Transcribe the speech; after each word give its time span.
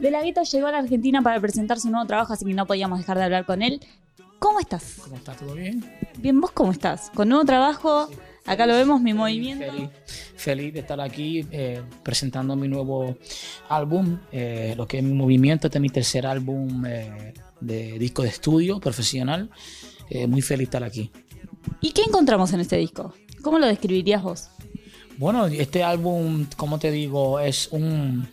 De 0.00 0.12
la 0.12 0.22
llegó 0.22 0.68
a 0.68 0.70
la 0.70 0.78
Argentina 0.78 1.22
para 1.22 1.40
presentar 1.40 1.80
su 1.80 1.90
nuevo 1.90 2.06
trabajo, 2.06 2.32
así 2.32 2.44
que 2.44 2.54
no 2.54 2.66
podíamos 2.68 3.00
dejar 3.00 3.18
de 3.18 3.24
hablar 3.24 3.44
con 3.44 3.62
él. 3.62 3.80
¿Cómo 4.38 4.60
estás? 4.60 4.98
¿Cómo 5.02 5.16
estás? 5.16 5.38
¿Todo 5.38 5.54
bien? 5.54 5.84
Bien, 6.18 6.40
¿vos 6.40 6.52
cómo 6.52 6.70
estás? 6.70 7.10
Con 7.16 7.28
nuevo 7.28 7.44
trabajo, 7.44 8.08
acá 8.46 8.68
lo 8.68 8.74
vemos, 8.74 9.00
mi 9.00 9.12
movimiento. 9.12 9.64
Feliz, 9.64 9.90
feliz 10.36 10.74
de 10.74 10.78
estar 10.78 11.00
aquí 11.00 11.44
eh, 11.50 11.82
presentando 12.04 12.54
mi 12.54 12.68
nuevo 12.68 13.16
álbum, 13.68 14.20
eh, 14.30 14.74
lo 14.76 14.86
que 14.86 14.98
es 14.98 15.02
mi 15.02 15.14
movimiento. 15.14 15.66
Este 15.66 15.78
es 15.78 15.82
mi 15.82 15.90
tercer 15.90 16.28
álbum 16.28 16.86
eh, 16.86 17.34
de 17.60 17.98
disco 17.98 18.22
de 18.22 18.28
estudio 18.28 18.78
profesional. 18.78 19.50
Muy 20.28 20.42
feliz 20.42 20.58
de 20.58 20.64
estar 20.64 20.84
aquí. 20.84 21.10
¿Y 21.80 21.90
qué 21.90 22.02
encontramos 22.02 22.52
en 22.52 22.60
este 22.60 22.76
disco? 22.76 23.14
¿Cómo 23.42 23.58
lo 23.58 23.66
describirías 23.66 24.22
vos? 24.22 24.48
Bueno, 25.18 25.46
este 25.46 25.82
álbum, 25.82 26.46
como 26.56 26.78
te 26.78 26.92
digo, 26.92 27.40
es 27.40 27.66
un, 27.72 28.28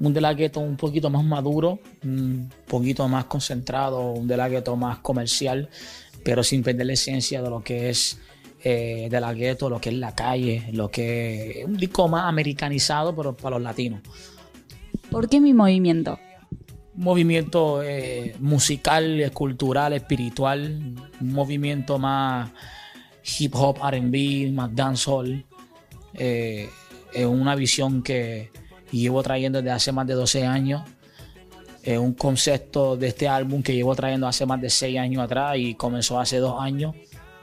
un 0.00 0.12
de 0.12 0.20
la 0.20 0.34
gueto 0.34 0.60
un 0.60 0.76
poquito 0.76 1.10
más 1.10 1.24
maduro, 1.24 1.80
un 2.04 2.50
poquito 2.66 3.08
más 3.08 3.24
concentrado, 3.24 4.12
un 4.12 4.26
de 4.26 4.36
la 4.36 4.48
gueto 4.48 4.76
más 4.76 4.98
comercial, 4.98 5.68
pero 6.22 6.42
sin 6.42 6.62
perder 6.62 6.86
la 6.86 6.92
esencia 6.92 7.42
de 7.42 7.50
lo 7.50 7.62
que 7.62 7.90
es 7.90 8.18
eh, 8.62 9.08
de 9.10 9.20
la 9.20 9.32
gueto, 9.32 9.70
lo 9.70 9.80
que 9.80 9.90
es 9.90 9.94
la 9.94 10.14
calle, 10.14 10.68
lo 10.72 10.90
que 10.90 11.60
es 11.60 11.64
un 11.64 11.76
disco 11.76 12.08
más 12.08 12.24
americanizado, 12.24 13.14
pero 13.14 13.36
para 13.36 13.56
los 13.56 13.62
latinos. 13.62 14.00
¿Por 15.10 15.28
qué 15.28 15.40
mi 15.40 15.54
movimiento? 15.54 16.18
Un 16.96 17.04
movimiento 17.04 17.82
eh, 17.82 18.34
musical, 18.40 19.30
cultural, 19.32 19.92
espiritual, 19.92 20.94
un 21.20 21.32
movimiento 21.32 21.98
más 21.98 22.50
hip 23.38 23.54
hop, 23.54 23.78
RB, 23.78 24.52
más 24.52 24.74
dancehall. 24.74 25.44
Eh, 26.14 26.68
es 27.12 27.26
una 27.26 27.54
visión 27.54 28.02
que 28.02 28.50
llevo 28.90 29.22
trayendo 29.22 29.60
desde 29.60 29.72
hace 29.72 29.92
más 29.92 30.06
de 30.06 30.14
12 30.14 30.46
años. 30.46 30.82
Es 31.82 31.98
un 31.98 32.14
concepto 32.14 32.96
de 32.96 33.08
este 33.08 33.28
álbum 33.28 33.62
que 33.62 33.74
llevo 33.74 33.94
trayendo 33.94 34.26
hace 34.26 34.44
más 34.44 34.60
de 34.60 34.70
6 34.70 34.98
años 34.98 35.22
atrás 35.22 35.56
y 35.56 35.74
comenzó 35.74 36.18
hace 36.18 36.38
2 36.38 36.60
años 36.60 36.94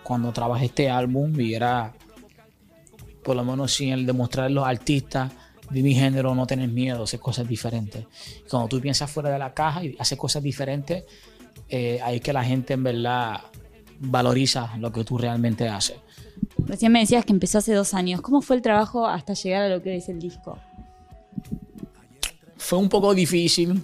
cuando 0.03 0.33
trabajé 0.33 0.65
este 0.65 0.89
álbum 0.89 1.39
y 1.39 1.53
era 1.53 1.93
por 3.23 3.35
lo 3.35 3.45
menos 3.45 3.73
sin 3.73 3.93
el 3.93 4.05
demostrar 4.05 4.51
los 4.51 4.67
artistas 4.67 5.31
de 5.69 5.81
mi 5.81 5.95
género 5.95 6.35
no 6.35 6.45
tener 6.45 6.69
miedo, 6.69 7.03
hacer 7.03 7.19
cosas 7.19 7.47
diferentes. 7.47 8.05
Cuando 8.49 8.67
tú 8.67 8.81
piensas 8.81 9.09
fuera 9.09 9.29
de 9.29 9.39
la 9.39 9.53
caja 9.53 9.83
y 9.83 9.95
haces 9.97 10.17
cosas 10.17 10.43
diferentes, 10.43 11.05
eh, 11.69 11.99
ahí 12.03 12.17
es 12.17 12.21
que 12.21 12.33
la 12.33 12.43
gente 12.43 12.73
en 12.73 12.83
verdad 12.83 13.41
valoriza 13.99 14.75
lo 14.77 14.91
que 14.91 15.03
tú 15.03 15.17
realmente 15.17 15.67
haces. 15.67 15.97
Recién 16.57 16.91
me 16.91 16.99
decías 16.99 17.25
que 17.25 17.33
empezó 17.33 17.59
hace 17.59 17.73
dos 17.73 17.93
años. 17.93 18.21
¿Cómo 18.21 18.41
fue 18.41 18.55
el 18.55 18.61
trabajo 18.61 19.07
hasta 19.07 19.33
llegar 19.33 19.63
a 19.63 19.69
lo 19.69 19.81
que 19.81 19.95
es 19.95 20.09
el 20.09 20.19
disco? 20.19 20.59
Fue 22.73 22.79
un 22.79 22.89
poco 22.89 23.13
difícil. 23.13 23.83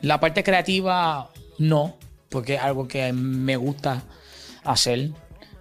La 0.00 0.18
parte 0.18 0.42
creativa 0.42 1.28
no, 1.58 1.94
porque 2.30 2.54
es 2.54 2.62
algo 2.62 2.88
que 2.88 3.12
me 3.12 3.58
gusta 3.58 4.04
hacer, 4.64 5.10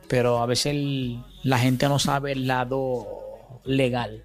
pero 0.08 0.38
a 0.42 0.46
veces 0.46 0.74
la 1.44 1.60
gente 1.60 1.90
no 1.90 2.00
sabe 2.00 2.32
el 2.32 2.48
lado 2.48 3.60
legal. 3.66 4.24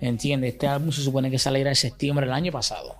¿Entiendes? 0.00 0.52
Este 0.52 0.68
álbum 0.68 0.92
se 0.92 1.02
supone 1.02 1.28
que 1.28 1.40
saliera 1.40 1.70
en 1.70 1.74
septiembre 1.74 2.26
del 2.26 2.34
año 2.36 2.52
pasado. 2.52 2.94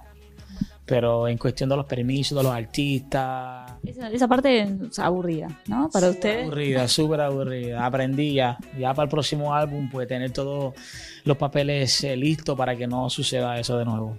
Pero 0.86 1.26
en 1.26 1.36
cuestión 1.36 1.68
de 1.68 1.76
los 1.76 1.84
permisos 1.84 2.38
de 2.38 2.44
los 2.44 2.52
artistas, 2.52 3.72
Esa, 3.84 4.08
esa 4.08 4.28
parte 4.28 4.62
es 4.62 4.98
aburrida, 5.00 5.48
¿no? 5.66 5.90
Para 5.92 6.10
ustedes. 6.10 6.44
Aburrida, 6.44 6.86
súper 6.86 7.20
aburrida. 7.22 7.84
Aprendí 7.84 8.34
ya. 8.34 8.56
Ya 8.78 8.94
para 8.94 9.04
el 9.04 9.10
próximo 9.10 9.52
álbum, 9.52 9.90
pues 9.90 10.06
tener 10.06 10.30
todos 10.30 10.74
los 11.24 11.36
papeles 11.36 12.04
eh, 12.04 12.16
listos 12.16 12.56
para 12.56 12.76
que 12.76 12.86
no 12.86 13.10
suceda 13.10 13.58
eso 13.58 13.76
de 13.76 13.84
nuevo. 13.84 14.16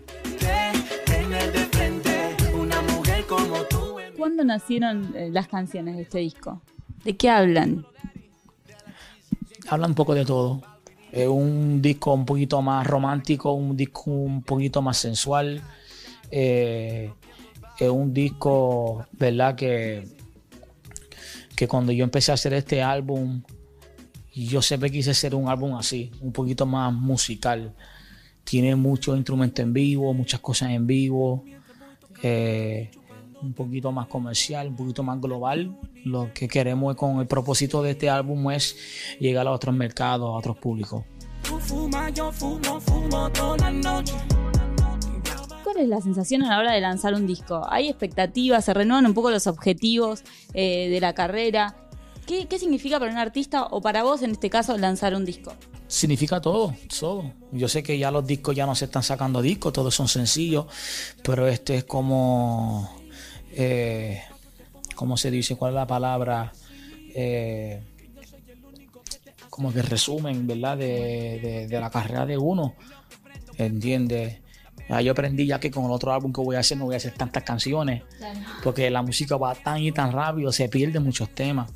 ¿Cuándo 4.17 4.43
nacieron 4.43 5.15
eh, 5.15 5.29
las 5.31 5.47
canciones 5.47 5.95
de 5.95 6.01
este 6.01 6.19
disco? 6.19 6.61
¿De 7.05 7.15
qué 7.15 7.29
hablan? 7.29 7.85
Habla 9.69 9.87
un 9.87 9.95
poco 9.95 10.13
de 10.13 10.25
todo. 10.25 10.61
Es 11.13 11.27
un 11.27 11.81
disco 11.81 12.13
un 12.13 12.25
poquito 12.25 12.61
más 12.61 12.85
romántico, 12.85 13.53
un 13.53 13.77
disco 13.77 14.11
un 14.11 14.43
poquito 14.43 14.81
más 14.81 14.97
sensual. 14.97 15.61
Eh, 16.31 17.11
es 17.79 17.89
un 17.89 18.13
disco, 18.13 19.05
¿verdad? 19.13 19.55
Que, 19.55 20.07
que 21.55 21.67
cuando 21.67 21.91
yo 21.91 22.03
empecé 22.03 22.31
a 22.31 22.35
hacer 22.35 22.53
este 22.53 22.81
álbum, 22.81 23.41
yo 24.33 24.61
siempre 24.61 24.91
quise 24.91 25.11
hacer 25.11 25.33
un 25.35 25.49
álbum 25.49 25.75
así, 25.75 26.11
un 26.21 26.31
poquito 26.31 26.65
más 26.65 26.93
musical. 26.93 27.73
Tiene 28.43 28.75
muchos 28.75 29.15
instrumentos 29.17 29.63
en 29.63 29.73
vivo, 29.73 30.13
muchas 30.13 30.39
cosas 30.39 30.71
en 30.71 30.87
vivo. 30.87 31.43
eh, 32.23 32.91
un 33.41 33.53
poquito 33.53 33.91
más 33.91 34.07
comercial, 34.07 34.67
un 34.67 34.75
poquito 34.75 35.03
más 35.03 35.19
global. 35.21 35.77
Lo 36.03 36.31
que 36.33 36.47
queremos 36.47 36.95
con 36.95 37.19
el 37.19 37.27
propósito 37.27 37.81
de 37.83 37.91
este 37.91 38.09
álbum 38.09 38.49
es 38.51 38.75
llegar 39.19 39.47
a 39.47 39.51
otros 39.51 39.75
mercados, 39.75 40.27
a 40.29 40.31
otros 40.37 40.57
públicos. 40.57 41.03
¿Cuál 45.67 45.83
es 45.83 45.89
la 45.89 45.99
sensación 45.99 46.43
a 46.43 46.49
la 46.51 46.59
hora 46.59 46.71
de 46.71 46.79
lanzar 46.79 47.13
un 47.13 47.27
disco? 47.27 47.61
¿Hay 47.69 47.89
expectativas? 47.89 48.63
¿Se 48.63 48.73
renuevan 48.73 49.05
un 49.05 49.13
poco 49.13 49.29
los 49.31 49.47
objetivos 49.47 50.23
eh, 50.53 50.87
de 50.89 51.01
la 51.01 51.11
carrera? 51.13 51.75
¿Qué, 52.25 52.45
¿Qué 52.47 52.57
significa 52.57 52.99
para 52.99 53.11
un 53.11 53.17
artista 53.17 53.65
o 53.65 53.81
para 53.81 54.03
vos 54.03 54.21
en 54.21 54.31
este 54.31 54.49
caso 54.49 54.77
lanzar 54.77 55.13
un 55.13 55.25
disco? 55.25 55.53
Significa 55.89 56.39
todo, 56.39 56.73
todo. 56.97 57.33
Yo 57.51 57.67
sé 57.67 57.83
que 57.83 57.97
ya 57.99 58.11
los 58.11 58.25
discos 58.25 58.55
ya 58.55 58.65
no 58.65 58.75
se 58.75 58.85
están 58.85 59.03
sacando 59.03 59.41
discos, 59.41 59.73
todos 59.73 59.93
son 59.93 60.07
sencillos, 60.07 60.67
pero 61.21 61.49
este 61.49 61.75
es 61.79 61.83
como, 61.83 62.89
eh, 63.51 64.21
¿cómo 64.95 65.17
se 65.17 65.29
dice? 65.31 65.57
¿Cuál 65.57 65.71
es 65.71 65.75
la 65.75 65.87
palabra? 65.87 66.53
Eh, 67.13 67.83
como 69.49 69.73
que 69.73 69.81
resumen, 69.81 70.47
¿verdad? 70.47 70.77
De, 70.77 71.39
de- 71.41 71.67
de 71.67 71.79
la 71.81 71.89
carrera 71.89 72.25
de 72.25 72.37
uno, 72.37 72.73
¿entiendes? 73.57 74.37
Ya 74.89 75.01
yo 75.01 75.11
aprendí 75.11 75.45
ya 75.45 75.59
que 75.59 75.69
con 75.71 75.85
el 75.85 75.91
otro 75.91 76.13
álbum 76.13 76.31
que 76.31 76.41
voy 76.41 76.55
a 76.55 76.59
hacer 76.59 76.77
no 76.77 76.85
voy 76.85 76.93
a 76.95 76.97
hacer 76.97 77.13
tantas 77.13 77.43
canciones, 77.43 78.03
porque 78.63 78.89
la 78.89 79.01
música 79.01 79.35
va 79.37 79.53
tan 79.55 79.79
y 79.81 79.91
tan 79.91 80.11
rápido, 80.11 80.51
se 80.51 80.69
pierden 80.69 81.03
muchos 81.03 81.29
temas. 81.35 81.69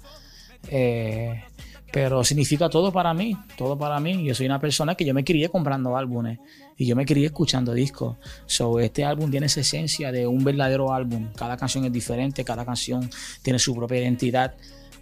Eh, 0.69 1.43
pero 1.91 2.23
significa 2.23 2.69
todo 2.69 2.91
para 2.91 3.13
mí, 3.13 3.35
todo 3.57 3.77
para 3.77 3.99
mí. 3.99 4.23
Yo 4.23 4.33
soy 4.33 4.45
una 4.45 4.59
persona 4.59 4.95
que 4.95 5.03
yo 5.03 5.13
me 5.13 5.25
crié 5.25 5.49
comprando 5.49 5.97
álbumes 5.97 6.39
y 6.77 6.85
yo 6.85 6.95
me 6.95 7.05
crié 7.05 7.25
escuchando 7.25 7.73
discos. 7.73 8.15
So, 8.45 8.79
este 8.79 9.03
álbum 9.03 9.29
tiene 9.29 9.47
esa 9.47 9.59
esencia 9.59 10.09
de 10.11 10.25
un 10.25 10.41
verdadero 10.43 10.93
álbum. 10.93 11.33
Cada 11.35 11.57
canción 11.57 11.83
es 11.83 11.91
diferente, 11.91 12.45
cada 12.45 12.63
canción 12.65 13.09
tiene 13.41 13.59
su 13.59 13.75
propia 13.75 13.99
identidad, 13.99 14.55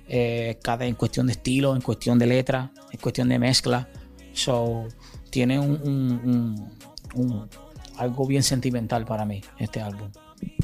eh, 0.08 0.58
cada 0.64 0.86
en 0.86 0.96
cuestión 0.96 1.28
de 1.28 1.34
estilo, 1.34 1.76
en 1.76 1.82
cuestión 1.84 2.18
de 2.18 2.26
letra, 2.26 2.72
en 2.92 3.00
cuestión 3.00 3.30
de 3.30 3.38
mezcla. 3.38 3.88
So, 4.34 4.88
tiene 5.30 5.60
un, 5.60 5.80
un- 5.84 6.70
un- 7.14 7.30
un- 7.32 7.50
algo 8.00 8.26
bien 8.26 8.44
sentimental 8.44 9.06
para 9.06 9.26
mí 9.26 9.42
este 9.60 9.82
álbum. 9.82 10.10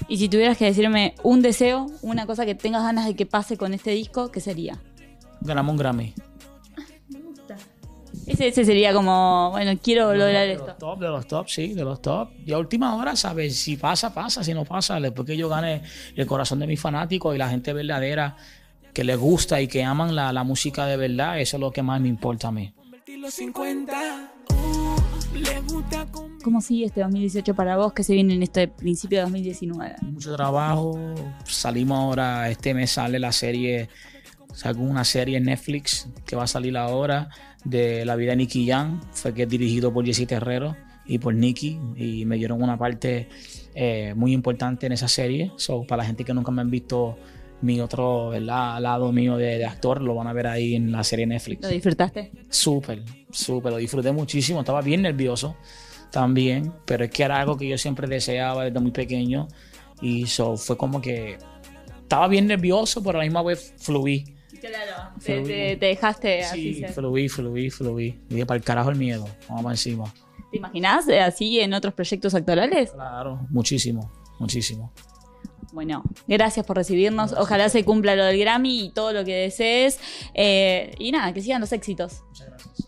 Y 0.08 0.18
si 0.18 0.30
tuvieras 0.30 0.58
que 0.58 0.66
decirme 0.66 1.16
un 1.24 1.42
deseo, 1.42 1.88
una 2.02 2.26
cosa 2.26 2.46
que 2.46 2.56
tengas 2.56 2.84
ganas 2.84 3.06
de 3.06 3.16
que 3.16 3.26
pase 3.26 3.58
con 3.58 3.74
este 3.74 3.92
disco, 3.92 4.32
¿qué 4.32 4.40
sería? 4.40 4.82
Ganamos 5.42 5.74
un 5.74 5.78
Grammy. 5.78 6.14
Ese, 8.26 8.48
ese 8.48 8.66
sería 8.66 8.94
como, 8.94 9.52
bueno, 9.52 9.78
quiero 9.84 10.14
lograr 10.14 10.48
de 10.48 10.54
esto. 10.54 10.68
los 10.68 10.78
top, 10.78 11.00
de 11.00 11.08
los 11.10 11.28
top, 11.28 11.48
sí, 11.48 11.74
de 11.74 11.84
los 11.84 12.02
top. 12.02 12.30
Y 12.46 12.54
a 12.54 12.58
última 12.58 12.96
hora, 12.96 13.16
¿sabes? 13.16 13.56
Si 13.56 13.78
pasa, 13.78 14.14
pasa. 14.14 14.44
Si 14.44 14.54
no 14.54 14.66
pasa, 14.66 15.00
después 15.00 15.28
que 15.28 15.38
yo 15.38 15.48
gane 15.50 15.84
el 16.16 16.26
corazón 16.26 16.60
de 16.60 16.68
mis 16.68 16.80
fanáticos 16.80 17.36
y 17.36 17.38
la 17.38 17.50
gente 17.50 17.74
verdadera 17.74 18.36
que 18.94 19.04
les 19.04 19.18
gusta 19.18 19.62
y 19.62 19.68
que 19.68 19.84
aman 19.84 20.16
la, 20.16 20.32
la 20.32 20.44
música 20.44 20.86
de 20.86 20.98
verdad, 20.98 21.40
eso 21.40 21.58
es 21.58 21.62
lo 21.62 21.72
que 21.72 21.84
más 21.84 22.00
me 22.00 22.08
importa 22.08 22.48
a 22.48 22.52
mí. 22.52 22.74
Convertir 22.76 23.20
los 23.20 23.34
50. 23.34 24.32
Uh, 24.50 25.36
le 25.38 25.62
gusta 25.62 26.06
¿Cómo 26.46 26.62
sigue 26.62 26.86
este 26.86 27.02
2018 27.02 27.56
para 27.56 27.76
vos 27.76 27.92
que 27.92 28.04
se 28.04 28.14
viene 28.14 28.36
en 28.36 28.44
este 28.44 28.68
principio 28.68 29.18
de 29.18 29.24
2019? 29.24 29.96
Mucho 30.04 30.36
trabajo. 30.36 30.96
Salimos 31.44 31.98
ahora, 31.98 32.52
este 32.52 32.76
mes 32.76 32.92
sale 32.92 33.18
la 33.18 33.32
serie, 33.32 33.90
salgo 34.54 34.84
una 34.84 35.04
serie 35.06 35.38
en 35.38 35.46
Netflix 35.46 36.08
que 36.24 36.36
va 36.36 36.44
a 36.44 36.48
salir 36.48 36.78
ahora 36.78 37.30
de 37.64 38.06
la 38.06 38.16
vida 38.16 38.34
de 38.34 38.36
Nicky 38.36 38.68
Jam. 38.68 39.02
Fue 39.12 39.34
que 39.34 39.42
es 39.42 39.50
dirigido 39.50 39.92
por 39.92 40.06
Jesse 40.06 40.28
Terrero 40.28 40.76
y 41.08 41.18
por 41.18 41.34
Nicky 41.34 41.80
y 41.96 42.26
me 42.26 42.36
dieron 42.36 42.62
una 42.62 42.78
parte 42.78 43.28
eh, 43.74 44.14
muy 44.16 44.32
importante 44.32 44.86
en 44.86 44.92
esa 44.92 45.08
serie. 45.08 45.52
So, 45.56 45.82
para 45.88 46.04
la 46.04 46.06
gente 46.06 46.24
que 46.24 46.34
nunca 46.36 46.52
me 46.52 46.62
han 46.62 46.70
visto 46.70 47.18
mi 47.62 47.82
otro 47.82 48.30
¿verdad? 48.30 48.80
lado 48.82 49.12
mío 49.12 49.38
de, 49.38 49.58
de 49.58 49.66
actor, 49.66 50.00
lo 50.00 50.14
van 50.14 50.28
a 50.28 50.34
ver 50.34 50.46
ahí 50.46 50.76
en 50.76 50.92
la 50.92 51.04
serie 51.04 51.26
Netflix. 51.26 51.64
¿Lo 51.64 51.70
disfrutaste? 51.70 52.32
Súper, 52.50 53.02
súper, 53.32 53.72
lo 53.72 53.80
disfruté 53.80 54.12
muchísimo. 54.12 54.60
Estaba 54.60 54.84
bien 54.84 55.02
nervioso 55.02 55.56
también, 56.12 56.74
pero 56.86 57.06
es 57.06 57.12
que 57.12 57.24
era 57.24 57.40
algo 57.40 57.58
que 57.58 57.68
yo 57.68 57.78
siempre 57.78 58.08
deseaba 58.08 58.66
desde 58.66 58.80
muy 58.80 58.92
pequeño. 58.92 59.48
Y 60.02 60.26
so, 60.28 60.58
fue 60.58 60.78
como 60.78 61.02
que 61.02 61.38
estaba 62.02 62.28
bien 62.28 62.48
nervioso, 62.48 63.02
pero 63.04 63.18
a 63.20 63.22
la 63.22 63.26
misma 63.26 63.44
vez 63.44 63.74
fluí. 63.78 64.36
Claro. 64.60 65.12
Te, 65.24 65.36
Fluí. 65.36 65.48
te- 65.48 65.76
te 65.78 65.86
dejaste 65.86 66.44
así 66.44 66.74
Sí, 66.74 66.80
ser. 66.80 66.92
fluí, 66.94 67.30
fluí, 67.30 67.70
fluí. 67.70 68.20
Y 68.30 68.34
dije, 68.34 68.46
para 68.48 68.58
el 68.58 68.64
carajo 68.64 68.90
el 68.90 68.96
miedo, 68.96 69.28
vamos 69.48 69.72
encima. 69.74 70.12
¿Te 70.52 70.58
imaginás 70.58 71.08
eh, 71.08 71.20
así 71.20 71.60
en 71.60 71.74
otros 71.74 71.94
proyectos 71.94 72.34
actorales? 72.34 72.92
Claro, 72.92 73.46
muchísimo, 73.50 74.12
muchísimo. 74.40 74.92
Bueno, 75.72 76.04
gracias 76.28 76.66
por 76.66 76.78
recibirnos. 76.78 77.34
Ojalá 77.34 77.68
se 77.70 77.84
cumpla 77.84 78.16
lo 78.16 78.24
del 78.26 78.40
Grammy 78.40 78.86
y 78.86 78.90
todo 78.92 79.12
lo 79.14 79.26
que 79.26 79.36
desees. 79.36 80.00
Eh, 80.34 80.96
y 81.00 81.12
nada, 81.12 81.34
que 81.34 81.42
sigan 81.42 81.60
los 81.62 81.72
éxitos. 81.74 82.24
Muchas 82.30 82.48
gracias. 82.48 82.85